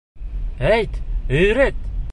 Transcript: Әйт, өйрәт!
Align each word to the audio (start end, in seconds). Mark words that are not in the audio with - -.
Әйт, 0.69 0.97
өйрәт! 1.41 1.87